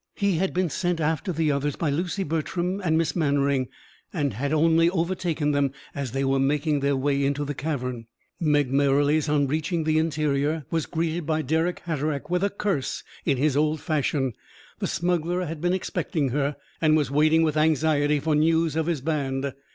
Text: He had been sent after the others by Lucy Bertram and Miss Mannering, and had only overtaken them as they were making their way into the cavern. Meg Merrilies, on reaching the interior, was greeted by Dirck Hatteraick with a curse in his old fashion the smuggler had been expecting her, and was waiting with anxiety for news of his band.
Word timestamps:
He 0.15 0.37
had 0.37 0.51
been 0.51 0.71
sent 0.71 0.99
after 0.99 1.31
the 1.31 1.51
others 1.51 1.75
by 1.75 1.91
Lucy 1.91 2.23
Bertram 2.23 2.81
and 2.83 2.97
Miss 2.97 3.15
Mannering, 3.15 3.67
and 4.11 4.33
had 4.33 4.51
only 4.51 4.89
overtaken 4.89 5.51
them 5.51 5.73
as 5.93 6.11
they 6.11 6.25
were 6.25 6.39
making 6.39 6.79
their 6.79 6.95
way 6.95 7.23
into 7.23 7.45
the 7.45 7.53
cavern. 7.53 8.07
Meg 8.39 8.71
Merrilies, 8.71 9.29
on 9.29 9.45
reaching 9.45 9.83
the 9.83 9.99
interior, 9.99 10.65
was 10.71 10.87
greeted 10.87 11.27
by 11.27 11.43
Dirck 11.43 11.81
Hatteraick 11.83 12.31
with 12.31 12.43
a 12.43 12.49
curse 12.49 13.03
in 13.25 13.37
his 13.37 13.55
old 13.55 13.79
fashion 13.79 14.33
the 14.79 14.87
smuggler 14.87 15.45
had 15.45 15.61
been 15.61 15.71
expecting 15.73 16.29
her, 16.29 16.55
and 16.81 16.97
was 16.97 17.11
waiting 17.11 17.43
with 17.43 17.55
anxiety 17.55 18.19
for 18.19 18.33
news 18.33 18.75
of 18.75 18.87
his 18.87 19.01
band. 19.01 19.53